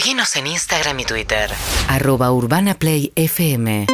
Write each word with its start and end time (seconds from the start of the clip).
Seguinos 0.00 0.34
en 0.36 0.46
Instagram 0.46 0.98
y 1.00 1.04
Twitter. 1.04 1.50
Arroba 1.86 2.32
Urbana 2.32 2.72
Play 2.72 3.12
FM. 3.16 3.84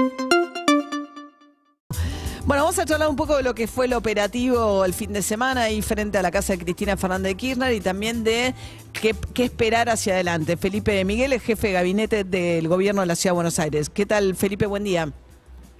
Bueno, 2.44 2.62
vamos 2.62 2.78
a 2.78 2.84
charlar 2.84 3.08
un 3.08 3.16
poco 3.16 3.36
de 3.36 3.42
lo 3.42 3.56
que 3.56 3.66
fue 3.66 3.86
el 3.86 3.92
operativo 3.92 4.84
el 4.84 4.94
fin 4.94 5.12
de 5.12 5.20
semana 5.20 5.62
ahí 5.62 5.82
frente 5.82 6.16
a 6.16 6.22
la 6.22 6.30
casa 6.30 6.52
de 6.52 6.60
Cristina 6.60 6.96
Fernández 6.96 7.32
de 7.32 7.36
Kirchner 7.36 7.72
y 7.72 7.80
también 7.80 8.22
de 8.22 8.54
qué, 8.92 9.16
qué 9.34 9.46
esperar 9.46 9.88
hacia 9.88 10.14
adelante. 10.14 10.56
Felipe 10.56 11.04
Miguel 11.04 11.32
es 11.32 11.42
jefe 11.42 11.66
de 11.66 11.72
gabinete 11.72 12.22
del 12.22 12.68
gobierno 12.68 13.00
de 13.00 13.08
la 13.08 13.16
Ciudad 13.16 13.32
de 13.32 13.38
Buenos 13.38 13.58
Aires. 13.58 13.90
¿Qué 13.90 14.06
tal, 14.06 14.36
Felipe? 14.36 14.66
Buen 14.66 14.84
día. 14.84 15.08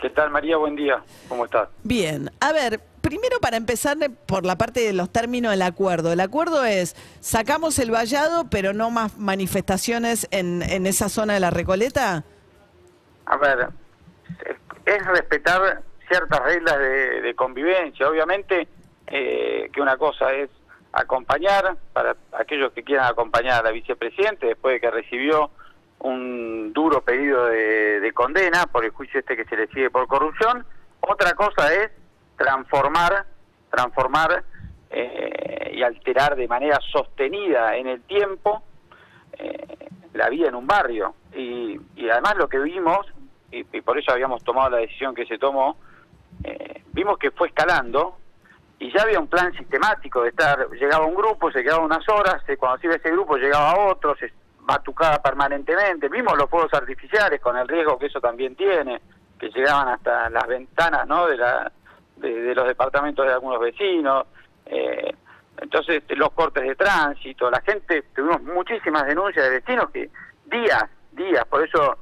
¿Qué 0.01 0.11
tal, 0.11 0.31
María? 0.31 0.57
Buen 0.57 0.75
día. 0.75 1.05
¿Cómo 1.29 1.45
estás? 1.45 1.69
Bien, 1.85 2.33
a 2.41 2.53
ver, 2.53 2.81
primero 3.07 3.38
para 3.41 3.57
empezar 3.57 3.96
por 4.27 4.45
la 4.45 4.59
parte 4.59 4.80
de 4.80 4.93
los 4.93 5.12
términos 5.12 5.52
del 5.52 5.62
acuerdo. 5.62 6.12
El 6.12 6.18
acuerdo 6.18 6.64
es, 6.64 6.96
sacamos 7.20 7.79
el 7.79 7.93
vallado, 7.93 8.50
pero 8.50 8.73
no 8.73 8.91
más 8.91 9.16
manifestaciones 9.16 10.27
en, 10.32 10.61
en 10.61 10.88
esa 10.88 11.09
zona 11.09 11.34
de 11.34 11.41
la 11.41 11.50
Recoleta. 11.50 12.24
A 13.27 13.37
ver, 13.37 13.69
es 14.84 15.06
respetar 15.06 15.83
ciertas 16.09 16.41
reglas 16.42 16.78
de, 16.80 17.33
convivencia. 17.37 18.09
Obviamente 18.09 18.66
eh, 19.06 19.70
que 19.73 19.80
una 19.80 19.97
cosa 19.97 20.33
es 20.33 20.50
acompañar, 20.92 21.77
para 21.92 22.16
aquellos 22.33 22.73
que 22.73 22.83
quieran 22.83 23.06
acompañar 23.06 23.61
a 23.61 23.69
la 23.69 23.70
vicepresidente, 23.70 24.48
después 24.48 24.75
de 24.75 24.80
que 24.80 24.91
recibió 24.91 25.52
un 26.00 26.73
duro 26.73 27.02
pedido 27.02 27.47
de, 27.47 28.00
de 28.00 28.12
condena 28.12 28.66
por 28.66 28.84
el 28.84 28.91
juicio 28.91 29.20
este 29.20 29.36
que 29.36 29.45
se 29.45 29.56
le 29.56 29.69
sigue 29.69 29.91
por 29.91 30.09
corrupción. 30.09 30.66
Otra 31.00 31.34
cosa 31.34 31.73
es 31.73 31.92
transformar, 32.37 33.27
transformar 33.71 34.45
eh, 34.91 35.73
y 35.75 35.83
alterar 35.83 36.37
de 36.37 36.49
manera 36.49 36.79
sostenida 36.93 37.77
en 37.77 37.89
el 37.89 38.03
tiempo 38.03 38.62
eh, 39.39 39.89
la 40.15 40.29
vida 40.29 40.49
en 40.49 40.55
un 40.55 40.67
barrio. 40.67 41.15
Y, 41.35 41.79
y 41.97 42.09
además 42.09 42.37
lo 42.37 42.49
que 42.49 42.59
vimos, 42.59 43.07
y, 43.51 43.65
por 43.83 43.98
eso 43.98 44.12
habíamos 44.12 44.43
tomado 44.45 44.70
la 44.70 44.78
decisión 44.78 45.15
que 45.15 45.27
se 45.27 45.39
tomó, 45.39 45.77
eh, 46.45 46.83
vimos 46.93 47.19
que 47.19 47.31
fue 47.31 47.48
escalando 47.48 48.17
y 48.78 48.93
ya 48.93 49.03
había 49.03 49.19
un 49.19 49.28
plan 49.28 49.53
sistemático 49.55 50.23
de 50.23 50.31
estar, 50.31 50.69
llegaba 50.71 51.06
un 51.06 51.15
grupo, 51.15 51.50
se 51.50 51.62
quedaba 51.62 51.84
unas 51.84 52.06
horas, 52.09 52.43
cuando 52.59 52.78
se 52.78 52.87
iba 52.87 52.97
ese 52.97 53.11
grupo 53.11 53.37
llegaba 53.37 53.87
otro, 53.87 54.15
se 54.17 54.33
batucaba 54.61 55.23
permanentemente, 55.23 56.09
vimos 56.09 56.37
los 56.37 56.50
fuegos 56.50 56.75
artificiales 56.75 57.41
con 57.41 57.56
el 57.56 57.67
riesgo 57.69 57.98
que 57.98 58.06
eso 58.06 58.21
también 58.21 58.55
tiene, 58.55 59.00
que 59.39 59.48
llegaban 59.50 59.89
hasta 59.89 60.28
las 60.28 60.47
ventanas 60.47 61.06
¿no? 61.06 61.27
de, 61.27 61.37
la, 61.37 61.73
de, 62.17 62.33
de 62.42 62.55
los 62.55 62.67
departamentos 62.67 63.27
de 63.27 63.33
algunos 63.33 63.61
vecinos, 63.61 64.27
eh, 64.67 65.14
entonces 65.59 66.03
los 66.11 66.33
cortes 66.33 66.64
de 66.64 66.75
tránsito, 66.75 67.50
la 67.50 67.61
gente, 67.61 68.03
tuvimos 68.14 68.42
muchísimas 68.42 69.06
denuncias 69.06 69.45
de 69.45 69.50
vecinos 69.50 69.91
que 69.91 70.11
días, 70.47 70.84
días, 71.12 71.44
por 71.47 71.67
eso 71.67 71.98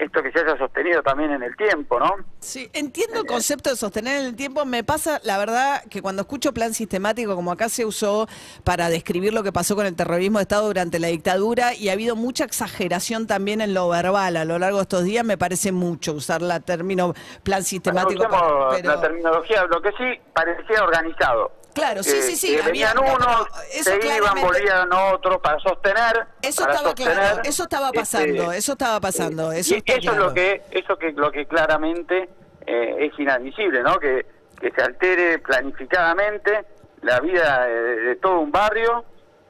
esto 0.00 0.22
que 0.22 0.32
se 0.32 0.40
haya 0.40 0.56
sostenido 0.58 1.02
también 1.02 1.30
en 1.30 1.42
el 1.42 1.56
tiempo, 1.56 1.98
¿no? 1.98 2.16
Sí, 2.40 2.68
entiendo 2.72 3.20
el 3.20 3.26
concepto 3.26 3.70
de 3.70 3.76
sostener 3.76 4.20
en 4.20 4.26
el 4.26 4.36
tiempo. 4.36 4.64
Me 4.64 4.84
pasa, 4.84 5.20
la 5.24 5.38
verdad, 5.38 5.82
que 5.88 6.02
cuando 6.02 6.22
escucho 6.22 6.52
plan 6.52 6.74
sistemático, 6.74 7.34
como 7.34 7.52
acá 7.52 7.68
se 7.68 7.84
usó 7.84 8.28
para 8.64 8.88
describir 8.88 9.32
lo 9.32 9.42
que 9.42 9.52
pasó 9.52 9.76
con 9.76 9.86
el 9.86 9.96
terrorismo 9.96 10.38
de 10.38 10.42
Estado 10.42 10.66
durante 10.66 10.98
la 10.98 11.08
dictadura, 11.08 11.74
y 11.74 11.88
ha 11.88 11.92
habido 11.92 12.16
mucha 12.16 12.44
exageración 12.44 13.26
también 13.26 13.60
en 13.60 13.74
lo 13.74 13.88
verbal 13.88 14.36
a 14.36 14.44
lo 14.44 14.58
largo 14.58 14.78
de 14.78 14.82
estos 14.82 15.04
días, 15.04 15.24
me 15.24 15.38
parece 15.38 15.72
mucho 15.72 16.12
usar 16.12 16.42
la 16.42 16.60
término 16.60 17.14
plan 17.42 17.62
sistemático. 17.62 18.26
Bueno, 18.28 18.68
pero... 18.70 18.94
La 18.94 19.00
terminología, 19.00 19.64
lo 19.66 19.80
que 19.80 19.90
sí 19.92 20.20
parecía 20.32 20.82
organizado. 20.82 21.52
Claro, 21.74 22.02
sí, 22.02 22.22
sí, 22.22 22.36
sí. 22.36 22.56
Que 22.56 22.62
venían 22.62 22.96
unos, 22.98 23.48
se 23.68 23.96
iban, 23.96 24.40
volvían 24.40 24.92
otros 24.92 25.38
para 25.42 25.58
sostener. 25.58 26.26
Eso 26.40 26.62
para 26.62 26.74
estaba 26.74 26.88
sostener, 26.90 27.14
claro, 27.14 27.42
eso 27.44 27.62
estaba 27.64 27.92
pasando, 27.92 28.42
este, 28.44 28.56
eso 28.58 28.72
estaba 28.72 29.00
pasando. 29.00 29.52
Eso, 29.52 29.74
está 29.74 29.92
eso 29.94 30.00
claro. 30.00 30.16
es 30.16 30.28
lo 30.28 30.34
que, 30.34 30.62
eso 30.70 30.96
que 30.96 31.12
lo 31.12 31.32
que 31.32 31.46
claramente 31.46 32.28
eh, 32.66 32.96
es 33.00 33.18
inadmisible, 33.18 33.82
¿no? 33.82 33.98
Que, 33.98 34.24
que 34.60 34.70
se 34.70 34.82
altere 34.82 35.40
planificadamente 35.40 36.64
la 37.02 37.20
vida 37.20 37.66
de, 37.66 37.96
de 38.00 38.16
todo 38.16 38.38
un 38.38 38.52
barrio. 38.52 39.04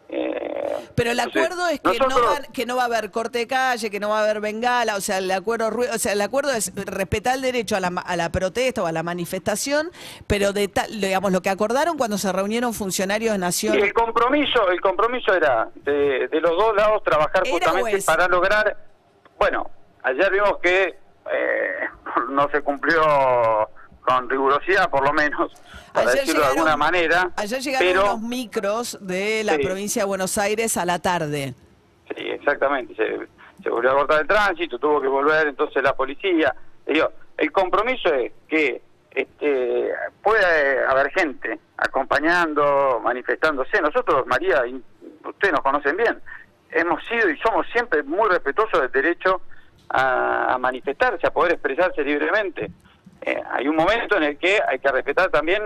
Eh, 0.09 0.89
Pero 0.95 1.11
el 1.11 1.19
entonces, 1.19 1.43
acuerdo 1.45 1.69
es 1.69 1.81
que, 1.81 1.89
nosotros- 1.99 2.15
no 2.15 2.23
va, 2.23 2.53
que 2.53 2.67
no 2.67 2.77
va 2.77 2.83
a 2.83 2.87
haber 2.87 3.11
corte 3.11 3.39
de 3.39 3.47
calle, 3.47 3.91
que 3.91 3.99
no 4.01 4.11
va 4.11 4.21
a 4.21 4.23
haber 4.25 4.41
bengala, 4.41 4.97
o 4.97 5.01
sea, 5.01 5.19
el 5.19 5.31
acuerdo, 5.31 5.69
o 5.93 5.99
sea, 5.99 6.13
el 6.13 6.21
acuerdo 6.21 6.53
es 6.53 6.73
respetar 6.87 7.35
el 7.37 7.43
derecho 7.43 7.75
a 7.77 7.81
la, 7.81 7.89
a 7.89 8.17
la 8.17 8.29
protesta 8.31 8.83
o 8.83 8.87
a 8.87 8.93
la 8.93 9.03
manifestación, 9.03 9.91
pero 10.27 10.53
de 10.53 10.69
tal- 10.69 11.01
digamos 11.01 11.33
lo 11.33 11.41
que 11.41 11.51
acordaron 11.51 11.97
cuando 11.97 12.19
se 12.19 12.31
reunieron 12.33 12.75
funcionarios 12.75 13.37
Nación. 13.39 13.75
el 13.77 13.93
compromiso, 13.95 14.69
el 14.71 14.81
compromiso 14.81 15.35
era 15.35 15.69
de, 15.75 16.29
de 16.29 16.41
los 16.41 16.53
dos 16.53 16.77
lados 16.77 17.03
trabajar 17.03 17.43
justamente 17.49 18.03
para 18.03 18.29
lograr, 18.29 18.77
bueno, 19.39 19.71
ayer 20.03 20.31
vimos 20.31 20.59
que 20.63 20.95
eh, 21.33 21.71
no 22.31 22.49
se 22.51 22.61
cumplió 22.61 23.03
con 24.05 24.29
rigurosidad, 24.29 24.91
por 24.91 25.03
lo 25.05 25.13
menos, 25.13 25.53
para 25.93 26.11
Ayer 26.11 26.21
decirlo 26.21 26.43
de 26.43 26.49
alguna 26.49 26.77
manera. 26.77 27.31
Ayer 27.37 27.61
llegaron 27.61 27.87
pero, 27.89 28.05
unos 28.05 28.21
micros 28.21 28.99
de 29.01 29.43
la 29.45 29.57
Sí. 29.57 29.63
provincia 29.65 30.03
de 30.03 30.07
Buenos 30.07 30.37
Aires 30.39 30.77
a 30.77 30.85
la 30.85 30.99
tarde. 30.99 31.55
Sí, 32.15 32.23
exactamente. 32.29 32.95
Se, 32.95 33.27
se 33.63 33.71
volvió 33.71 33.93
a 33.93 33.95
cortar 33.95 34.21
el 34.21 34.27
tránsito, 34.29 34.79
tuvo 34.79 35.01
que 35.01 35.09
volver 35.09 35.49
entonces 35.49 35.83
la 35.83 35.95
policía. 35.95 36.55
Digo, 36.87 37.11
el 37.39 37.51
compromiso 37.51 38.13
es 38.13 38.33
que 38.47 38.83
este, 39.11 39.91
puede 40.23 40.85
haber 40.87 41.11
gente 41.13 41.59
acompañando, 41.79 43.01
manifestándose. 43.03 43.81
Nosotros, 43.81 44.27
María, 44.27 44.63
ustedes 45.25 45.53
nos 45.53 45.63
conocen 45.63 45.97
bien, 45.97 46.21
hemos 46.73 47.03
sido 47.07 47.31
y 47.31 47.39
somos 47.39 47.67
siempre 47.73 48.03
muy 48.03 48.29
respetuosos 48.29 48.81
del 48.83 48.91
derecho 48.91 49.41
a, 49.89 50.55
a 50.55 50.59
manifestarse, 50.59 51.27
a 51.27 51.31
poder 51.33 51.53
expresarse 51.53 52.03
libremente. 52.03 52.71
Eh, 53.27 53.43
hay 53.53 53.69
un 53.69 53.77
momento 53.77 54.17
en 54.17 54.23
el 54.25 54.39
que 54.39 54.61
hay 54.69 54.79
que 54.79 54.91
respetar 54.93 55.31
también 55.31 55.63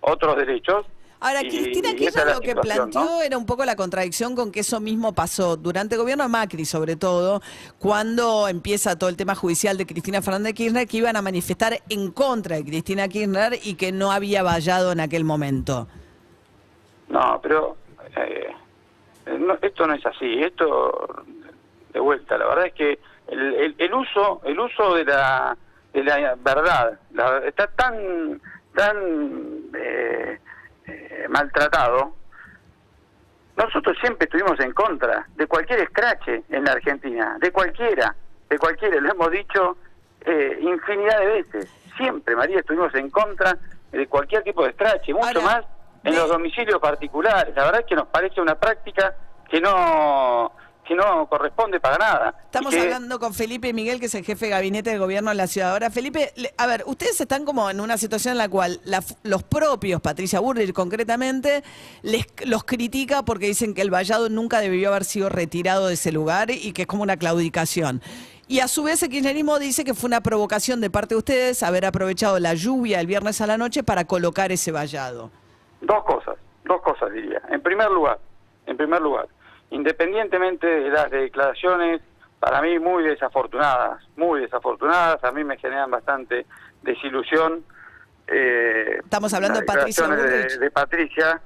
otros 0.00 0.36
derechos. 0.36 0.84
Ahora, 1.20 1.42
y- 1.42 1.48
Cristina 1.48 1.94
Kirchner 1.94 2.28
es 2.28 2.34
lo 2.34 2.40
que 2.40 2.54
planteó 2.54 3.00
¿no? 3.04 3.22
era 3.22 3.38
un 3.38 3.46
poco 3.46 3.64
la 3.64 3.74
contradicción 3.74 4.34
con 4.36 4.52
que 4.52 4.60
eso 4.60 4.80
mismo 4.80 5.14
pasó 5.14 5.56
durante 5.56 5.94
el 5.94 6.00
gobierno 6.02 6.24
de 6.24 6.28
Macri, 6.28 6.64
sobre 6.66 6.96
todo, 6.96 7.40
cuando 7.78 8.48
empieza 8.48 8.98
todo 8.98 9.08
el 9.08 9.16
tema 9.16 9.34
judicial 9.34 9.78
de 9.78 9.86
Cristina 9.86 10.20
Fernández 10.20 10.50
de 10.50 10.54
Kirchner, 10.54 10.86
que 10.86 10.96
iban 10.98 11.16
a 11.16 11.22
manifestar 11.22 11.78
en 11.88 12.10
contra 12.10 12.56
de 12.56 12.64
Cristina 12.64 13.08
Kirchner 13.08 13.58
y 13.64 13.74
que 13.76 13.92
no 13.92 14.12
había 14.12 14.42
vallado 14.42 14.92
en 14.92 15.00
aquel 15.00 15.24
momento. 15.24 15.88
No, 17.08 17.40
pero 17.42 17.76
eh, 18.16 18.52
no, 19.38 19.56
esto 19.62 19.86
no 19.86 19.94
es 19.94 20.04
así. 20.04 20.42
Esto, 20.42 21.24
de 21.92 22.00
vuelta, 22.00 22.36
la 22.36 22.46
verdad 22.46 22.66
es 22.66 22.74
que 22.74 22.98
el, 23.28 23.54
el- 23.54 23.74
el 23.78 23.94
uso 23.94 24.40
el 24.44 24.58
uso 24.60 24.94
de 24.94 25.04
la, 25.04 25.56
de 25.96 26.04
la 26.04 26.34
verdad 26.36 26.98
la- 27.12 27.38
está 27.46 27.66
tan 27.68 28.40
tan 28.74 28.96
eh, 29.74 30.38
eh, 30.86 31.26
maltratado. 31.30 32.14
Nosotros 33.56 33.96
siempre 34.00 34.26
estuvimos 34.26 34.60
en 34.60 34.72
contra 34.72 35.26
de 35.34 35.46
cualquier 35.46 35.80
escrache 35.80 36.42
en 36.50 36.64
la 36.64 36.72
Argentina, 36.72 37.38
de 37.40 37.50
cualquiera, 37.50 38.14
de 38.50 38.58
cualquiera, 38.58 39.00
lo 39.00 39.10
hemos 39.10 39.30
dicho 39.30 39.78
eh, 40.26 40.58
infinidad 40.60 41.20
de 41.20 41.26
veces. 41.26 41.70
Siempre, 41.96 42.36
María, 42.36 42.58
estuvimos 42.58 42.94
en 42.94 43.08
contra 43.08 43.56
de 43.92 44.06
cualquier 44.08 44.42
tipo 44.42 44.62
de 44.62 44.70
escrache, 44.70 45.14
mucho 45.14 45.26
Ahora, 45.26 45.40
más 45.40 45.64
en 46.04 46.12
de- 46.12 46.18
los 46.18 46.28
domicilios 46.28 46.78
particulares. 46.80 47.54
La 47.56 47.64
verdad 47.64 47.80
es 47.80 47.86
que 47.86 47.94
nos 47.94 48.08
parece 48.08 48.40
una 48.42 48.56
práctica 48.56 49.14
que 49.48 49.60
no 49.60 50.52
que 50.86 50.94
no 50.94 51.26
corresponde 51.28 51.80
para 51.80 51.98
nada. 51.98 52.34
Estamos 52.44 52.72
que- 52.72 52.80
hablando 52.80 53.18
con 53.18 53.34
Felipe 53.34 53.72
Miguel, 53.72 53.98
que 54.00 54.06
es 54.06 54.14
el 54.14 54.24
jefe 54.24 54.46
de 54.46 54.50
gabinete 54.52 54.90
del 54.90 54.98
gobierno 54.98 55.30
de 55.30 55.36
la 55.36 55.46
ciudad. 55.46 55.72
Ahora, 55.72 55.90
Felipe, 55.90 56.32
a 56.56 56.66
ver, 56.66 56.84
ustedes 56.86 57.20
están 57.20 57.44
como 57.44 57.68
en 57.68 57.80
una 57.80 57.98
situación 57.98 58.32
en 58.32 58.38
la 58.38 58.48
cual 58.48 58.80
la- 58.84 59.02
los 59.24 59.42
propios, 59.42 60.00
Patricia 60.00 60.40
Burrich 60.40 60.72
concretamente, 60.72 61.64
les, 62.02 62.26
los 62.44 62.64
critica 62.64 63.24
porque 63.24 63.46
dicen 63.46 63.74
que 63.74 63.82
el 63.82 63.90
vallado 63.90 64.28
nunca 64.28 64.60
debió 64.60 64.90
haber 64.90 65.04
sido 65.04 65.28
retirado 65.28 65.88
de 65.88 65.94
ese 65.94 66.12
lugar 66.12 66.50
y 66.50 66.72
que 66.72 66.82
es 66.82 66.88
como 66.88 67.02
una 67.02 67.16
claudicación. 67.16 68.00
Y 68.48 68.60
a 68.60 68.68
su 68.68 68.84
vez 68.84 69.02
el 69.02 69.08
kirchnerismo 69.10 69.58
dice 69.58 69.82
que 69.82 69.92
fue 69.92 70.06
una 70.06 70.20
provocación 70.20 70.80
de 70.80 70.88
parte 70.88 71.14
de 71.14 71.18
ustedes 71.18 71.64
haber 71.64 71.84
aprovechado 71.84 72.38
la 72.38 72.54
lluvia 72.54 73.00
el 73.00 73.08
viernes 73.08 73.40
a 73.40 73.46
la 73.48 73.58
noche 73.58 73.82
para 73.82 74.04
colocar 74.04 74.52
ese 74.52 74.70
vallado. 74.70 75.32
Dos 75.80 76.04
cosas, 76.04 76.36
dos 76.64 76.80
cosas 76.80 77.12
diría. 77.12 77.42
En 77.50 77.60
primer 77.60 77.90
lugar, 77.90 78.20
en 78.66 78.76
primer 78.76 79.02
lugar, 79.02 79.26
independientemente 79.70 80.66
de 80.66 80.90
las 80.90 81.10
declaraciones, 81.10 82.00
para 82.38 82.60
mí 82.62 82.78
muy 82.78 83.04
desafortunadas, 83.04 84.02
muy 84.16 84.40
desafortunadas, 84.40 85.22
a 85.24 85.32
mí 85.32 85.44
me 85.44 85.56
generan 85.56 85.90
bastante 85.90 86.46
desilusión. 86.82 87.64
eh, 88.26 89.00
Estamos 89.02 89.32
hablando 89.34 89.64
Patricia 89.64 90.06
de 90.08 90.70
Patricia, 90.70 91.40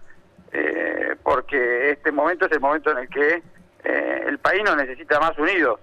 eh, 0.52 1.16
porque 1.22 1.92
este 1.92 2.12
momento 2.12 2.46
es 2.46 2.52
el 2.52 2.60
momento 2.60 2.90
en 2.90 2.98
el 2.98 3.08
que 3.08 3.42
eh, 3.84 4.24
el 4.26 4.38
país 4.38 4.62
nos 4.64 4.76
necesita 4.76 5.20
más 5.20 5.38
unidos 5.38 5.80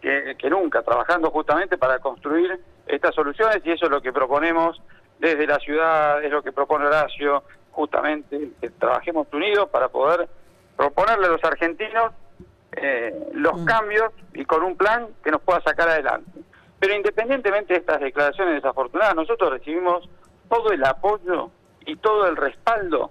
que, 0.00 0.36
que 0.38 0.50
nunca, 0.50 0.82
trabajando 0.82 1.30
justamente 1.30 1.78
para 1.78 1.98
construir 1.98 2.60
estas 2.86 3.14
soluciones 3.14 3.60
y 3.64 3.72
eso 3.72 3.86
es 3.86 3.90
lo 3.90 4.00
que 4.00 4.12
proponemos 4.12 4.80
desde 5.18 5.46
la 5.46 5.58
ciudad, 5.58 6.22
es 6.22 6.30
lo 6.30 6.42
que 6.42 6.52
propone 6.52 6.86
Horacio, 6.86 7.42
justamente 7.70 8.50
que 8.60 8.70
trabajemos 8.70 9.26
unidos 9.32 9.68
para 9.70 9.88
poder 9.88 10.28
proponerle 10.76 11.26
a 11.26 11.30
los 11.30 11.44
argentinos 11.44 12.12
eh, 12.78 13.14
los 13.32 13.60
Mm. 13.60 13.64
cambios 13.64 14.12
y 14.34 14.44
con 14.44 14.62
un 14.62 14.76
plan 14.76 15.06
que 15.24 15.30
nos 15.30 15.40
pueda 15.40 15.60
sacar 15.62 15.88
adelante. 15.88 16.30
Pero 16.78 16.94
independientemente 16.94 17.72
de 17.72 17.80
estas 17.80 18.00
declaraciones 18.00 18.54
desafortunadas, 18.56 19.14
nosotros 19.14 19.50
recibimos 19.50 20.06
todo 20.50 20.70
el 20.72 20.84
apoyo 20.84 21.50
y 21.86 21.96
todo 21.96 22.26
el 22.28 22.36
respaldo 22.36 23.10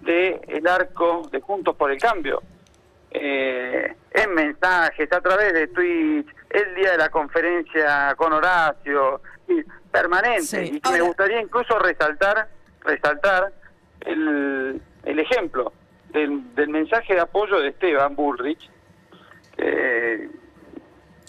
del 0.00 0.40
el 0.48 0.66
arco 0.66 1.28
de 1.30 1.40
Juntos 1.40 1.76
por 1.76 1.90
el 1.90 1.98
Cambio. 2.00 2.42
Eh, 3.10 3.94
en 4.12 4.34
mensajes, 4.34 5.12
a 5.12 5.20
través 5.20 5.52
de 5.52 5.68
tweets, 5.68 6.32
el 6.50 6.74
día 6.74 6.92
de 6.92 6.98
la 6.98 7.10
conferencia 7.10 8.14
con 8.16 8.32
Horacio, 8.32 9.20
y 9.48 9.62
permanente. 9.92 10.42
Sí, 10.42 10.56
Y 10.76 10.80
que 10.80 10.88
me 10.90 10.96
ahora- 10.96 11.06
gustaría 11.08 11.40
incluso 11.42 11.78
resaltar, 11.78 12.48
resaltar 12.80 13.52
el, 14.00 14.80
el 15.04 15.18
ejemplo 15.18 15.72
del, 16.14 16.54
del 16.54 16.68
mensaje 16.70 17.12
de 17.14 17.20
apoyo 17.20 17.60
de 17.60 17.68
Esteban 17.68 18.14
Bullrich, 18.16 18.70
que 19.56 20.28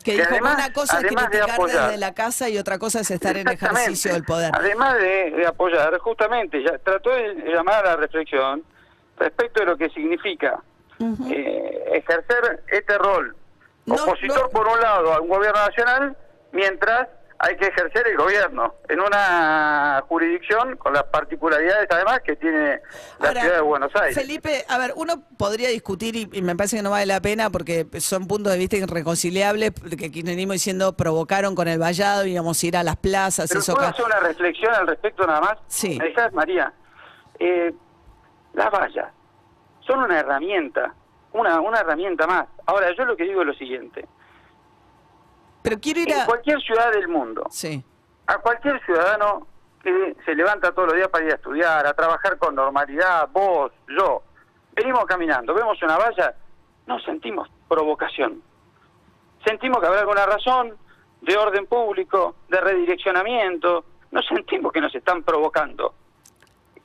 Que 0.04 0.12
que 0.12 0.12
dijo 0.14 0.24
que 0.30 0.34
además- 0.36 0.56
una 0.56 0.74
cosa 0.74 1.00
es 1.00 1.04
además 1.06 1.24
de 1.26 1.30
criticar 1.40 1.60
apoyar- 1.60 1.86
desde 1.88 1.98
la 1.98 2.14
casa 2.14 2.48
y 2.50 2.58
otra 2.58 2.78
cosa 2.80 3.00
es 3.02 3.10
estar 3.12 3.36
en 3.38 3.48
ejercicio 3.50 4.14
del 4.14 4.24
poder. 4.24 4.52
Además 4.54 4.94
de, 5.00 5.32
de 5.32 5.46
apoyar, 5.48 5.98
justamente, 5.98 6.64
ya 6.64 6.78
trató 6.78 7.10
de 7.10 7.34
llamar 7.52 7.86
a 7.86 7.90
la 7.92 7.96
reflexión 7.98 8.64
respecto 9.18 9.62
de 9.62 9.66
lo 9.66 9.78
que 9.78 9.90
significa 9.90 10.62
eh, 11.30 11.84
ejercer 11.94 12.64
este 12.68 12.98
rol 12.98 13.36
No, 13.86 13.96
opositor 13.96 14.44
no. 14.44 14.50
por 14.50 14.68
un 14.68 14.80
lado 14.80 15.14
a 15.14 15.22
un 15.22 15.28
gobierno 15.28 15.60
nacional, 15.66 16.16
mientras 16.52 17.08
hay 17.40 17.58
que 17.58 17.68
ejercer 17.68 18.08
el 18.08 18.18
gobierno 18.18 18.76
en 18.88 19.02
una 19.02 20.04
jurisdicción 20.08 20.78
con 20.78 20.94
las 20.94 21.04
particularidades 21.04 21.88
además 21.90 22.22
que 22.22 22.36
tiene 22.36 22.82
la 23.20 23.28
Ahora, 23.28 23.42
ciudad 23.42 23.56
de 23.56 23.62
Buenos 23.62 23.96
Aires. 23.96 24.16
Felipe, 24.16 24.66
a 24.70 24.78
ver, 24.78 24.94
uno 24.96 25.24
podría 25.38 25.70
discutir 25.70 26.16
y, 26.16 26.30
y 26.32 26.42
me 26.42 26.56
parece 26.56 26.78
que 26.78 26.84
no 26.84 26.92
vale 26.92 27.06
la 27.06 27.22
pena 27.22 27.50
porque 27.50 27.88
son 28.00 28.28
puntos 28.28 28.54
de 28.54 28.60
vista 28.60 28.78
irreconciliables 28.78 29.74
que 29.98 30.12
kirchnerismo 30.12 30.54
diciendo 30.54 30.96
provocaron 30.96 31.56
con 31.56 31.68
el 31.68 31.80
vallado, 31.80 32.26
íbamos 32.26 32.62
a 32.62 32.66
ir 32.66 32.78
a 32.78 32.84
las 32.84 32.98
plazas, 32.98 33.50
Pero 33.50 33.60
eso 33.60 33.74
puedo 33.76 33.88
hacer 33.88 34.06
una 34.06 34.20
reflexión 34.20 34.74
al 34.74 34.88
respecto 34.88 35.28
nada 35.28 35.42
más. 35.42 35.58
Sí. 35.68 36.00
¿Me 36.00 36.32
María? 36.32 36.74
Eh, 37.40 37.74
las 38.54 38.72
vallas 38.72 39.12
son 39.86 40.00
una 40.00 40.20
herramienta, 40.20 40.94
una, 41.34 41.60
una 41.60 41.80
herramienta 41.80 42.26
más. 42.26 42.48
Ahora, 42.66 42.94
yo 42.96 43.06
lo 43.06 43.16
que 43.16 43.24
digo 43.24 43.42
es 43.42 43.48
lo 43.48 43.54
siguiente. 43.54 44.08
Pero 45.66 45.80
quiero 45.80 46.00
ir 46.02 46.12
En 46.12 46.22
a... 46.22 46.26
cualquier 46.28 46.62
ciudad 46.62 46.92
del 46.92 47.08
mundo, 47.08 47.44
Sí. 47.50 47.84
a 48.28 48.38
cualquier 48.38 48.80
ciudadano 48.86 49.48
que 49.84 50.16
se 50.24 50.36
levanta 50.36 50.72
todos 50.72 50.90
los 50.90 50.96
días 50.96 51.10
para 51.10 51.26
ir 51.26 51.32
a 51.32 51.36
estudiar, 51.36 51.88
a 51.88 51.94
trabajar 51.94 52.38
con 52.38 52.54
normalidad, 52.54 53.28
vos, 53.32 53.72
yo, 53.88 54.22
venimos 54.74 55.06
caminando, 55.06 55.56
vemos 55.56 55.82
una 55.82 55.98
valla, 55.98 56.36
no 56.86 57.00
sentimos 57.00 57.50
provocación. 57.68 58.44
Sentimos 59.44 59.80
que 59.80 59.88
habrá 59.88 60.02
alguna 60.02 60.26
razón 60.28 60.76
de 61.22 61.36
orden 61.36 61.66
público, 61.66 62.36
de 62.48 62.62
redireccionamiento, 62.62 63.86
no 64.12 64.22
sentimos 64.22 64.72
que 64.72 64.82
nos 64.82 64.94
están 64.94 65.24
provocando. 65.24 65.96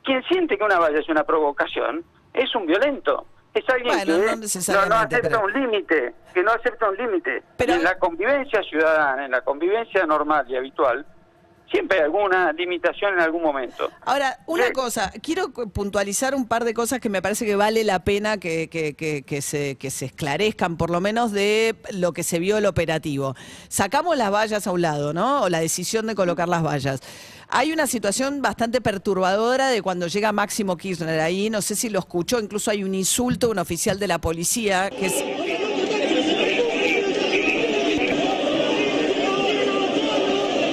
Quien 0.03 0.23
siente 0.25 0.57
que 0.57 0.65
una 0.65 0.79
valla 0.79 0.99
es 0.99 1.09
una 1.11 1.25
provocación 1.25 2.03
es 2.33 2.55
un 2.55 2.65
violento. 2.67 3.27
Es 3.53 3.69
alguien 3.69 3.89
Bueno, 3.97 4.13
no 4.13 4.19
que 4.19 4.27
no, 4.27 4.31
no 4.31 4.37
necesariamente, 4.43 4.95
acepta 5.17 5.29
pero- 5.29 5.45
un 5.45 5.53
límite, 5.53 6.15
que 6.33 6.43
no 6.43 6.53
acepta 6.53 6.89
un 6.89 6.97
límite. 6.97 7.43
Pero- 7.57 7.75
en 7.75 7.83
la 7.83 7.99
convivencia 7.99 8.63
ciudadana, 8.63 9.25
en 9.25 9.31
la 9.33 9.41
convivencia 9.41 10.07
normal 10.07 10.47
y 10.49 10.57
habitual, 10.57 11.05
siempre 11.71 11.99
hay 11.99 12.05
alguna 12.05 12.53
limitación 12.53 13.15
en 13.15 13.21
algún 13.21 13.43
momento. 13.43 13.91
Ahora, 14.05 14.39
una 14.47 14.67
Sí. 14.67 14.73
cosa, 14.73 15.13
quiero 15.23 15.51
puntualizar 15.53 16.35
un 16.35 16.47
par 16.49 16.65
de 16.65 16.75
cosas 16.75 17.01
que 17.01 17.09
me 17.09 17.23
parece 17.23 17.47
que 17.47 17.55
vale 17.57 17.85
la 17.85 18.03
pena 18.05 18.39
que, 18.39 18.69
que- 18.69 18.95
que- 18.95 19.23
que 19.23 19.41
se, 19.43 19.77
que 19.77 19.91
se 19.91 20.07
esclarezcan, 20.07 20.77
por 20.77 20.91
lo 20.91 21.01
menos 21.01 21.33
de 21.33 21.77
lo 21.93 22.13
que 22.13 22.23
se 22.25 22.39
vio 22.39 22.59
el 22.59 22.67
operativo. 22.67 23.37
Sacamos 23.69 24.17
las 24.17 24.33
vallas 24.33 24.67
a 24.67 24.73
un 24.73 24.83
lado, 24.83 25.13
¿no? 25.13 25.43
O 25.43 25.49
la 25.49 25.61
decisión 25.61 26.07
de 26.07 26.15
colocar 26.15 26.49
las 26.49 26.63
vallas. 26.63 27.01
Hay 27.49 27.73
una 27.73 27.87
situación 27.87 28.43
bastante 28.43 28.81
perturbadora 28.81 29.69
de 29.69 29.83
cuando 29.83 30.07
llega 30.07 30.33
Máximo 30.33 30.77
Kirchner 30.77 31.21
ahí, 31.21 31.51
no 31.51 31.63
sé 31.63 31.75
si 31.77 31.89
lo 31.89 31.99
escuchó, 31.99 32.39
incluso 32.41 32.71
hay 32.71 32.85
un 32.85 32.95
insulto 32.95 33.49
a 33.49 33.51
un 33.51 33.59
oficial 33.59 33.99
de 33.99 34.07
la 34.09 34.19
policía 34.21 34.89
que 34.91 35.07
es... 35.07 35.15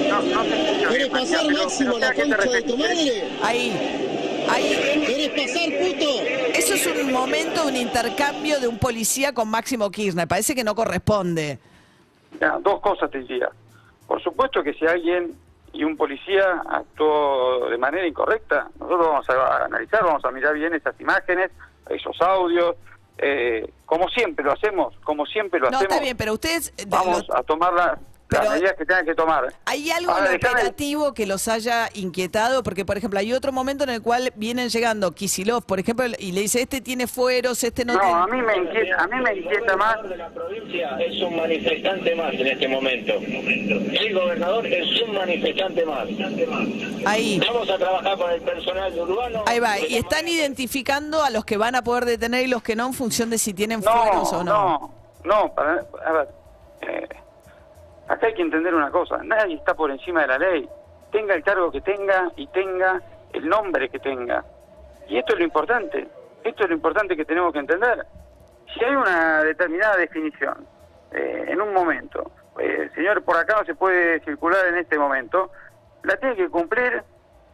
No, 0.08 0.22
no 0.22 0.92
se 0.92 1.02
escucha 1.02 1.37
¿Querés 1.48 1.78
bien, 1.78 1.88
María, 1.88 1.88
pasar, 1.88 1.88
pero- 1.88 1.92
Máximo, 1.94 1.98
la 1.98 2.08
¿a 2.08 2.12
qué 2.12 2.22
te 2.22 2.36
concha 2.36 2.50
de 2.50 2.62
tu 2.62 2.76
madre? 2.76 3.28
Ahí, 3.42 4.46
ahí, 4.48 5.04
¿Querés 5.06 5.28
pasar, 5.30 5.68
puto? 5.78 6.22
eso 6.54 6.74
es 6.74 6.86
un 6.86 7.12
momento, 7.12 7.66
un 7.66 7.76
intercambio 7.76 8.60
de 8.60 8.68
un 8.68 8.78
policía 8.78 9.32
con 9.32 9.48
Máximo 9.48 9.90
Kirchner, 9.90 10.26
parece 10.28 10.54
que 10.54 10.64
no 10.64 10.74
corresponde. 10.74 11.58
Ya, 12.40 12.58
dos 12.60 12.80
cosas 12.80 13.10
te 13.10 13.18
diría. 13.20 13.48
Por 14.06 14.22
supuesto 14.22 14.62
que 14.62 14.72
si 14.74 14.86
alguien 14.86 15.34
y 15.72 15.84
un 15.84 15.96
policía 15.96 16.62
actuó 16.70 17.68
de 17.68 17.76
manera 17.78 18.06
incorrecta, 18.06 18.68
nosotros 18.80 19.06
vamos 19.06 19.28
a 19.30 19.64
analizar, 19.66 20.02
vamos 20.02 20.24
a 20.24 20.30
mirar 20.30 20.54
bien 20.54 20.72
esas 20.74 20.98
imágenes, 21.00 21.50
esos 21.90 22.18
audios, 22.22 22.74
eh, 23.18 23.68
como 23.84 24.08
siempre 24.08 24.44
lo 24.44 24.52
hacemos, 24.52 24.94
como 25.04 25.26
siempre 25.26 25.58
lo 25.60 25.70
No, 25.70 25.76
hacemos. 25.78 25.92
está 25.92 26.02
bien, 26.02 26.16
pero 26.16 26.32
ustedes... 26.34 26.72
eh, 26.78 26.84
Vamos 26.88 27.26
lo- 27.28 27.36
a 27.36 27.42
tomar 27.42 27.98
la- 28.30 28.38
las 28.38 28.40
Pero- 28.40 28.50
medidas 28.50 28.74
que 28.76 28.84
tengan 28.84 29.06
que 29.06 29.14
tomar. 29.14 29.54
¿Hay 29.64 29.90
algo 29.90 30.12
Ahora, 30.12 30.30
en 30.30 30.36
operativo 30.36 31.14
que 31.14 31.26
los 31.26 31.48
haya 31.48 31.88
inquietado? 31.94 32.62
Porque, 32.62 32.84
por 32.84 32.96
ejemplo, 32.98 33.18
hay 33.18 33.32
otro 33.32 33.52
momento 33.52 33.84
en 33.84 33.90
el 33.90 34.02
cual 34.02 34.32
vienen 34.36 34.68
llegando 34.68 35.12
Kisilov, 35.12 35.64
por 35.64 35.80
ejemplo, 35.80 36.06
y 36.18 36.32
le 36.32 36.42
dice, 36.42 36.60
este 36.62 36.80
tiene 36.80 37.06
fueros, 37.06 37.62
este 37.64 37.84
no, 37.84 37.94
No, 37.94 38.00
tiene... 38.00 38.14
a 38.14 38.26
mí 38.26 38.42
me 38.42 38.56
inquieta, 38.56 39.02
a 39.02 39.06
mí 39.06 39.20
me 39.22 39.34
inquieta 39.36 39.76
más 39.76 40.08
de 40.08 40.16
la 40.16 40.28
provincia 40.30 40.96
es 40.98 41.22
un 41.22 41.36
manifestante 41.36 42.14
más 42.14 42.32
en 42.34 42.46
este 42.46 42.68
momento. 42.68 43.12
El 43.14 44.14
gobernador 44.14 44.66
es 44.66 45.02
un 45.02 45.14
manifestante 45.14 45.86
más. 45.86 46.06
Ahí, 47.06 47.40
Vamos 47.46 47.70
a 47.70 47.78
trabajar 47.78 48.18
con 48.18 48.30
el 48.30 48.40
personal 48.42 48.98
urbano. 48.98 49.44
ahí 49.46 49.58
va. 49.60 49.78
Y 49.78 49.96
están 49.96 50.28
identificando 50.28 51.22
a 51.22 51.30
los 51.30 51.44
que 51.44 51.56
van 51.56 51.74
a 51.74 51.82
poder 51.82 52.04
detener 52.04 52.44
y 52.44 52.48
los 52.48 52.62
que 52.62 52.76
no 52.76 52.86
en 52.86 52.92
función 52.94 53.30
de 53.30 53.38
si 53.38 53.54
tienen 53.54 53.82
fueros 53.82 54.32
No, 54.32 54.38
o 54.38 54.44
no. 54.44 54.52
no, 54.52 54.94
no, 55.24 55.54
para, 55.54 55.84
a 56.06 56.12
ver, 56.12 56.28
eh, 56.82 57.08
acá 58.08 58.26
hay 58.26 58.34
que 58.34 58.42
entender 58.42 58.74
una 58.74 58.90
cosa, 58.90 59.18
nadie 59.22 59.54
está 59.56 59.74
por 59.74 59.90
encima 59.90 60.22
de 60.22 60.26
la 60.28 60.38
ley, 60.38 60.68
tenga 61.12 61.34
el 61.34 61.42
cargo 61.42 61.70
que 61.70 61.80
tenga 61.80 62.30
y 62.36 62.46
tenga 62.48 63.00
el 63.32 63.48
nombre 63.48 63.88
que 63.88 63.98
tenga. 63.98 64.44
Y 65.08 65.18
esto 65.18 65.32
es 65.34 65.38
lo 65.38 65.44
importante, 65.44 66.08
esto 66.44 66.62
es 66.64 66.68
lo 66.68 66.74
importante 66.74 67.16
que 67.16 67.24
tenemos 67.24 67.52
que 67.52 67.58
entender. 67.60 68.04
Si 68.74 68.84
hay 68.84 68.94
una 68.94 69.42
determinada 69.42 69.96
definición 69.96 70.66
eh, 71.12 71.46
en 71.48 71.60
un 71.60 71.72
momento, 71.72 72.30
eh, 72.58 72.90
señor, 72.94 73.22
por 73.22 73.36
acá 73.36 73.56
no 73.58 73.64
se 73.64 73.74
puede 73.74 74.20
circular 74.24 74.66
en 74.66 74.76
este 74.78 74.98
momento, 74.98 75.50
la 76.02 76.16
tiene 76.16 76.36
que 76.36 76.48
cumplir 76.48 77.02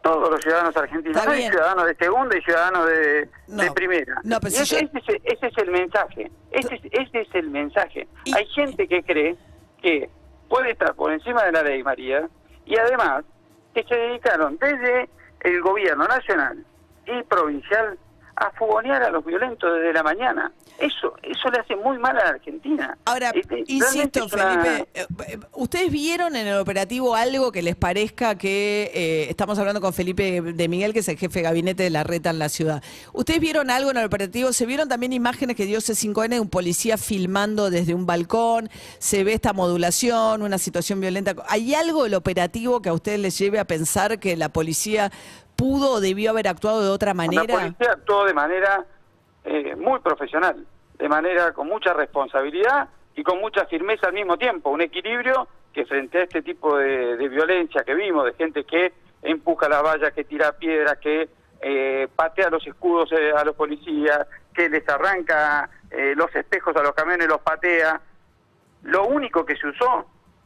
todos 0.01 0.29
los 0.29 0.41
ciudadanos 0.41 0.75
argentinos, 0.77 1.25
no 1.25 1.31
hay 1.31 1.43
ciudadanos 1.49 1.85
de 1.87 1.95
segunda 1.95 2.37
y 2.37 2.41
ciudadanos 2.41 2.85
de, 2.87 3.29
No. 3.47 3.63
de 3.63 3.71
primera. 3.71 4.15
No, 4.23 4.37
pero 4.39 4.49
ese, 4.49 4.65
yo- 4.65 4.77
ese 4.77 4.99
es- 5.15 5.21
ese 5.23 5.47
es 5.47 5.57
el 5.57 5.71
mensaje, 5.71 6.31
ese 6.51 6.75
es, 6.75 6.81
ese 6.91 7.21
es 7.21 7.27
el 7.35 7.49
mensaje. 7.49 8.07
Y- 8.25 8.35
Hay 8.35 8.45
gente 8.47 8.87
que 8.87 9.01
cree 9.03 9.35
que 9.81 10.09
puede 10.49 10.71
estar 10.71 10.93
por 10.95 11.11
encima 11.11 11.43
de 11.43 11.51
la 11.51 11.63
ley, 11.63 11.83
María, 11.83 12.27
y 12.65 12.77
además 12.77 13.23
que 13.73 13.83
se 13.83 13.95
dedicaron 13.95 14.57
desde 14.57 15.09
el 15.41 15.61
gobierno 15.61 16.07
nacional 16.07 16.65
y 17.05 17.23
provincial 17.23 17.97
a 18.35 18.51
fogonear 18.51 19.01
a 19.03 19.09
los 19.09 19.23
violentos 19.25 19.73
desde 19.73 19.93
la 19.93 20.03
mañana. 20.03 20.51
Eso 20.77 21.13
eso 21.23 21.49
le 21.49 21.59
hace 21.59 21.75
muy 21.77 21.97
mal 21.97 22.17
a 22.17 22.23
la 22.23 22.29
Argentina. 22.31 22.97
Ahora, 23.05 23.31
Este, 23.33 23.63
insisto, 23.67 24.25
una- 24.25 24.61
Felipe, 24.61 24.87
eh, 24.93 25.39
¿ustedes 25.53 25.89
vieron 25.89 26.35
en 26.35 26.47
el 26.47 26.57
operativo 26.57 27.15
algo 27.15 27.51
que 27.53 27.61
les 27.61 27.75
parezca 27.77 28.37
que, 28.37 28.91
eh, 28.93 29.27
estamos 29.29 29.57
hablando 29.57 29.79
con 29.79 29.93
Felipe 29.93 30.41
de 30.41 30.67
Miguel, 30.67 30.91
que 30.91 30.99
es 30.99 31.07
el 31.07 31.17
jefe 31.17 31.39
de 31.39 31.43
gabinete 31.43 31.83
de 31.83 31.89
la 31.89 32.03
reta 32.03 32.29
en 32.31 32.39
la 32.39 32.49
ciudad, 32.49 32.83
¿ustedes 33.13 33.39
vieron 33.39 33.69
algo 33.69 33.91
en 33.91 33.97
el 33.97 34.05
operativo? 34.05 34.51
¿Se 34.51 34.65
vieron 34.65 34.89
también 34.89 35.13
imágenes 35.13 35.55
que 35.55 35.65
dio 35.65 35.79
C5N 35.79 36.35
de 36.35 36.39
un 36.41 36.49
policía 36.49 36.97
filmando 36.97 37.69
desde 37.69 37.93
un 37.93 38.05
balcón? 38.05 38.69
¿Se 38.99 39.23
ve 39.23 39.31
esta 39.33 39.53
modulación, 39.53 40.41
una 40.41 40.57
situación 40.57 40.99
violenta? 40.99 41.35
¿Hay 41.47 41.73
algo 41.73 42.03
del 42.03 42.15
operativo 42.15 42.81
que 42.81 42.89
a 42.89 42.93
ustedes 42.93 43.19
les 43.19 43.37
lleve 43.37 43.59
a 43.59 43.65
pensar 43.65 44.19
que 44.19 44.35
la 44.35 44.49
policía 44.49 45.11
pudo 45.55 45.93
o 45.93 46.01
debió 46.01 46.31
haber 46.31 46.47
actuado 46.47 46.83
de 46.83 46.89
otra 46.89 47.09
La 47.09 47.13
manera? 47.15 47.53
policía 47.53 47.91
actuó 47.91 48.25
de 48.25 48.33
manera 48.33 48.85
eh, 49.43 49.75
muy 49.75 49.99
profesional, 49.99 50.65
de 50.97 51.09
manera 51.09 51.53
con 51.53 51.67
mucha 51.67 51.93
responsabilidad 51.93 52.89
y 53.15 53.23
con 53.23 53.39
mucha 53.39 53.65
firmeza 53.65 54.07
al 54.07 54.13
mismo 54.13 54.37
tiempo, 54.37 54.69
un 54.69 54.81
equilibrio 54.81 55.47
que 55.73 55.85
frente 55.85 56.19
a 56.19 56.23
este 56.23 56.41
tipo 56.41 56.77
de, 56.77 57.17
de 57.17 57.29
violencia 57.29 57.83
que 57.83 57.93
vimos, 57.93 58.25
de 58.25 58.33
gente 58.33 58.63
que 58.63 58.93
empuja 59.21 59.67
la 59.67 59.81
valla, 59.81 60.11
que 60.11 60.23
tira 60.23 60.53
piedras, 60.53 60.97
que 60.99 61.29
eh, 61.61 62.07
patea 62.15 62.49
los 62.49 62.65
escudos 62.67 63.11
eh, 63.11 63.31
a 63.35 63.43
los 63.43 63.55
policías, 63.55 64.27
que 64.53 64.69
les 64.69 64.87
arranca 64.87 65.69
eh, 65.89 66.13
los 66.15 66.33
espejos 66.35 66.75
a 66.75 66.83
los 66.83 66.93
camiones, 66.93 67.27
los 67.27 67.41
patea, 67.41 67.99
lo 68.83 69.07
único 69.07 69.45
que 69.45 69.55
se 69.55 69.67
usó, 69.67 70.05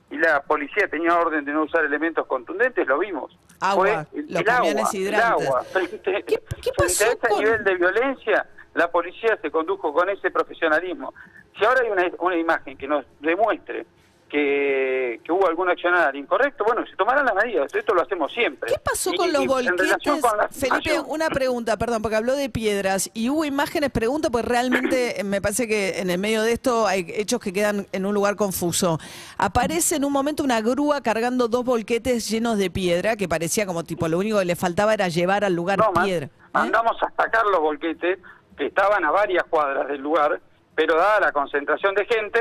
y 0.10 0.18
la 0.18 0.42
policía 0.42 0.88
tenía 0.88 1.18
orden 1.18 1.46
de 1.46 1.52
no 1.52 1.64
usar 1.64 1.86
elementos 1.86 2.26
contundentes, 2.26 2.88
lo 2.88 3.00
vimos. 3.00 3.38
Agua, 3.62 4.06
fue 4.12 4.22
los 4.24 4.42
el 4.42 4.50
agua, 4.50 4.70
el 4.94 5.16
agua. 5.16 5.64
Frente, 5.64 6.00
¿Qué- 6.02 6.24
qué 6.24 6.38
frente 6.40 6.72
pasó 6.78 7.04
a 7.06 7.08
este 7.10 7.28
con- 7.28 7.40
nivel 7.44 7.64
de 7.64 7.76
violencia, 7.76 8.46
la 8.74 8.90
policía 8.92 9.38
se 9.42 9.52
condujo 9.52 9.92
con 9.94 10.10
ese 10.10 10.32
profesionalismo. 10.32 11.14
Si 11.58 11.66
ahora 11.66 11.82
hay 11.84 11.90
una, 11.90 12.10
una 12.20 12.36
imagen 12.38 12.78
que 12.78 12.88
nos 12.88 13.06
demuestre 13.20 13.86
que, 14.30 15.20
que 15.24 15.32
hubo 15.32 15.48
algún 15.48 15.70
accionar 15.70 16.16
incorrecto, 16.16 16.64
bueno, 16.64 16.86
se 16.86 16.96
tomarán 16.96 17.26
las 17.26 17.36
medidas, 17.36 17.74
esto 17.74 17.94
lo 17.94 18.02
hacemos 18.04 18.32
siempre. 18.32 18.72
¿Qué 18.72 18.80
pasó 18.80 19.12
Y- 19.14 19.18
con 19.18 19.34
los 19.34 19.46
volquetes? 19.46 19.98
con 20.04 20.22
Felipe, 20.52 21.00
una 21.08 21.30
pregunta, 21.30 21.78
perdón, 21.78 22.02
porque 22.02 22.16
habló 22.16 22.36
de 22.36 22.50
piedras 22.50 23.10
y 23.14 23.30
hubo 23.30 23.44
imágenes, 23.46 23.90
pregunto, 23.92 24.32
pues 24.32 24.46
realmente 24.46 25.22
me 25.26 25.42
parece 25.42 25.68
que 25.68 26.00
en 26.00 26.10
el 26.10 26.20
medio 26.20 26.42
de 26.44 26.52
esto 26.54 26.88
hay 26.88 27.06
hechos 27.10 27.40
que 27.40 27.52
quedan 27.52 27.88
en 27.92 28.06
un 28.06 28.14
lugar 28.14 28.36
confuso. 28.36 29.00
Aparece 29.38 29.96
en 29.96 30.06
un 30.06 30.14
momento 30.14 30.44
una 30.44 30.62
grúa 30.62 31.02
cargando 31.02 31.48
dos 31.48 31.66
volquetes 31.66 32.30
llenos 32.30 32.58
de 32.58 32.70
piedra, 32.70 33.16
que 33.16 33.28
parecía 33.28 33.66
como 33.66 33.84
tipo, 33.84 34.08
lo 34.08 34.18
único 34.20 34.40
que 34.40 34.46
le 34.46 34.56
faltaba 34.56 34.94
era 34.94 35.08
llevar 35.08 35.44
al 35.44 35.54
lugar 35.54 35.80
No, 35.80 35.92
piedra. 36.04 36.28
¿eh? 36.28 36.30
mandamos 36.54 36.98
a 37.04 37.12
sacar 37.22 37.46
los 37.46 37.60
volquetes 37.62 38.20
que 38.58 38.66
estaban 38.66 39.06
a 39.06 39.12
varias 39.12 39.44
cuadras 39.46 39.88
del 39.88 40.02
lugar, 40.02 40.40
pero 40.76 40.96
dada 40.98 41.20
la 41.20 41.32
concentración 41.32 41.94
de 41.96 42.06
gente, 42.06 42.40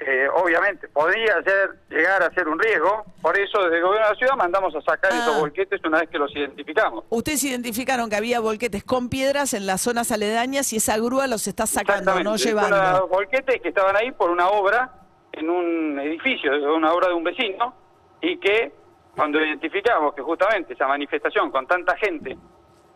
eh, 0.00 0.28
obviamente 0.34 0.88
podría 0.88 1.42
ser, 1.42 1.70
llegar 1.90 2.22
a 2.22 2.30
ser 2.32 2.46
un 2.48 2.58
riesgo, 2.58 3.04
por 3.20 3.36
eso 3.38 3.62
desde 3.64 3.78
el 3.78 3.82
gobierno 3.82 4.06
de 4.06 4.12
la 4.12 4.18
ciudad 4.18 4.36
mandamos 4.36 4.74
a 4.76 4.80
sacar 4.80 5.10
Ah. 5.12 5.18
esos 5.22 5.40
volquetes 5.40 5.80
una 5.84 6.00
vez 6.00 6.08
que 6.08 6.18
los 6.18 6.34
identificamos. 6.34 7.04
Ustedes 7.08 7.42
identificaron 7.44 8.08
que 8.08 8.16
había 8.16 8.38
volquetes 8.40 8.84
con 8.84 9.08
piedras 9.08 9.54
en 9.54 9.66
las 9.66 9.80
zonas 9.80 10.12
aledañas 10.12 10.72
y 10.72 10.76
esa 10.76 10.96
grúa 10.98 11.26
los 11.26 11.46
está 11.48 11.66
sacando, 11.66 12.22
no 12.22 12.36
llevando. 12.36 12.76
Unos 12.76 13.08
volquetes 13.10 13.60
que 13.60 13.68
estaban 13.70 13.96
ahí 13.96 14.12
por 14.12 14.30
una 14.30 14.48
obra 14.48 14.92
en 15.32 15.50
un 15.50 15.98
edificio, 16.00 16.52
una 16.74 16.92
obra 16.92 17.08
de 17.08 17.14
un 17.14 17.24
vecino, 17.24 17.74
y 18.20 18.38
que 18.38 18.72
cuando 19.16 19.40
identificamos 19.40 20.14
que 20.14 20.22
justamente 20.22 20.74
esa 20.74 20.86
manifestación 20.86 21.50
con 21.50 21.66
tanta 21.66 21.96
gente 21.96 22.36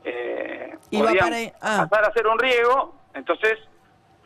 eh, 0.04 0.76
Iba 0.90 1.06
podía 1.08 1.20
para. 1.22 1.36
Ah. 1.60 1.86
pasar 1.88 2.10
a 2.10 2.12
ser 2.12 2.26
un 2.26 2.38
riego, 2.38 2.94
entonces 3.14 3.58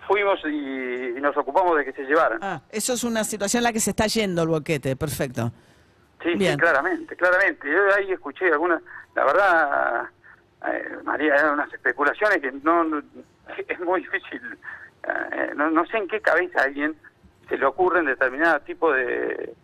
fuimos 0.07 0.39
y, 0.45 1.17
y 1.17 1.21
nos 1.21 1.37
ocupamos 1.37 1.77
de 1.77 1.85
que 1.85 1.93
se 1.93 2.03
llevaran. 2.05 2.39
Ah, 2.43 2.63
eso 2.71 2.93
es 2.95 3.05
una 3.05 3.25
situación 3.25 3.61
en 3.61 3.65
la 3.65 3.73
que 3.73 3.81
se 3.81 3.91
está 3.91 4.07
yendo 4.07 4.43
el 4.43 4.49
volquete, 4.49 4.97
perfecto. 4.97 5.53
Sí, 6.23 6.35
Bien. 6.35 6.53
sí, 6.53 6.59
claramente, 6.59 7.15
claramente. 7.17 7.71
Yo 7.71 7.95
ahí 7.95 8.11
escuché 8.13 8.47
algunas, 8.51 8.83
la 9.15 9.25
verdad, 9.25 10.03
eh, 10.69 10.97
María, 11.05 11.35
eran 11.35 11.55
unas 11.55 11.73
especulaciones 11.73 12.39
que 12.39 12.53
no, 12.53 12.85
no- 12.85 13.03
es 13.69 13.81
muy 13.81 14.01
difícil. 14.01 14.41
eh, 15.09 15.53
no, 15.55 15.71
no 15.71 15.85
sé 15.87 15.99
en 15.99 16.09
qué 16.09 16.21
cabeza 16.21 16.61
a 16.61 16.65
alguien 16.65 16.97
se 17.49 17.57
le 17.59 17.67
ocurren 17.67 18.07
determinado 18.07 18.59
tipo 18.61 18.93
de, 18.93 19.55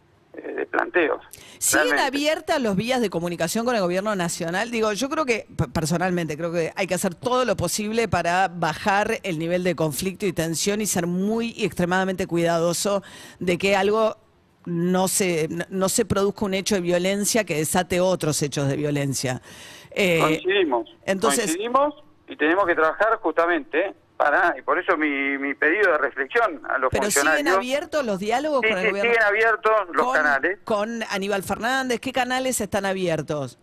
de 0.42 0.66
planteos. 0.66 1.20
¿Siguen 1.58 1.98
abiertas 1.98 2.60
los 2.60 2.74
vías 2.76 3.00
de 3.00 3.10
comunicación 3.10 3.64
con 3.64 3.74
el 3.76 3.80
gobierno 3.80 4.14
nacional? 4.16 4.70
Digo, 4.70 4.92
yo 4.92 5.08
creo 5.08 5.24
que, 5.24 5.46
personalmente, 5.72 6.36
creo 6.36 6.52
que 6.52 6.72
hay 6.74 6.86
que 6.86 6.94
hacer 6.94 7.14
todo 7.14 7.44
lo 7.44 7.56
posible 7.56 8.08
para 8.08 8.48
bajar 8.48 9.18
el 9.22 9.38
nivel 9.38 9.62
de 9.64 9.74
conflicto 9.76 10.26
y 10.26 10.32
tensión 10.32 10.80
y 10.80 10.86
ser 10.86 11.06
muy 11.06 11.54
y 11.56 11.64
extremadamente 11.64 12.26
cuidadoso 12.26 13.02
de 13.38 13.58
que 13.58 13.76
algo 13.76 14.16
no 14.64 15.08
se, 15.08 15.48
no- 15.48 15.64
no 15.70 15.88
se 15.88 16.04
produzca 16.04 16.44
un 16.44 16.54
hecho 16.54 16.74
de 16.76 16.80
violencia 16.80 17.44
que 17.44 17.56
desate 17.56 18.00
otros 18.00 18.40
hechos 18.42 18.68
de 18.68 18.76
violencia. 18.76 19.42
Eh, 19.90 20.18
coincidimos, 20.20 20.88
entonces- 21.04 21.46
coincidimos 21.46 21.94
y 22.28 22.36
tenemos 22.36 22.66
que 22.66 22.74
trabajar 22.74 23.18
justamente 23.20 23.94
para, 24.22 24.54
y 24.58 24.62
por 24.62 24.78
eso 24.78 24.96
mi, 24.96 25.36
mi 25.38 25.54
pedido 25.54 25.92
de 25.92 25.98
reflexión 25.98 26.60
a 26.68 26.78
los 26.78 26.90
pero 26.90 27.04
siguen 27.10 27.26
funcionarios. 27.26 27.56
abiertos 27.56 28.04
los 28.06 28.18
diálogos 28.18 28.60
Sí, 28.62 28.68
con 28.68 28.78
el 28.78 28.84
sí, 28.84 28.90
gobierno. 28.90 29.10
siguen 29.12 29.26
abiertos 29.26 29.72
los 29.92 30.06
con, 30.06 30.14
canales. 30.14 30.58
Con 30.64 31.02
Aníbal 31.10 31.42
Fernández, 31.42 32.00
¿qué 32.00 32.12
canales 32.12 32.60
están 32.60 32.84
abiertos? 32.86 33.58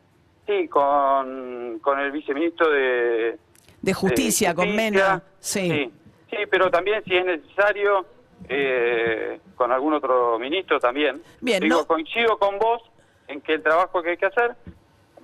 Sí, 0.48 0.68
con, 0.68 1.80
con 1.80 2.00
el 2.00 2.12
viceministro 2.12 2.70
de, 2.72 3.38
De 3.82 3.94
justicia, 3.94 4.50
de 4.50 4.56
con 4.56 4.66
justicia, 4.66 4.92
Mena. 4.92 5.24
Sí. 5.39 5.70
sí. 5.70 5.94
Sí, 6.32 6.38
pero 6.51 6.70
también 6.70 7.04
si 7.06 7.16
es 7.16 7.25
necesario, 7.25 8.06
eh, 8.48 9.39
con 9.56 9.72
algún 9.72 9.94
otro 9.94 10.38
ministro 10.39 10.80
también. 10.80 11.22
Bien, 11.42 11.62
Digo, 11.62 11.80
no- 11.80 11.88
coincido 11.88 12.38
con 12.38 12.60
vos 12.60 12.82
en 13.28 13.42
que 13.42 13.54
el 13.56 13.63
trabajo 13.63 14.01
que 14.04 14.12
hay 14.12 14.18
que 14.18 14.25
hacer 14.28 14.56